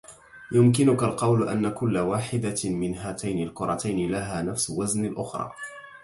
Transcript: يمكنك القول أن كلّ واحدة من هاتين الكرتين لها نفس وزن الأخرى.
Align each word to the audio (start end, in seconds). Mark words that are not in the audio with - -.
يمكنك 0.51 1.03
القول 1.03 1.49
أن 1.49 1.71
كلّ 1.71 1.97
واحدة 1.97 2.55
من 2.65 2.95
هاتين 2.95 3.47
الكرتين 3.47 4.11
لها 4.11 4.41
نفس 4.41 4.69
وزن 4.69 5.05
الأخرى. 5.05 5.51